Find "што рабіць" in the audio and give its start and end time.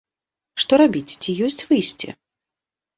0.63-1.17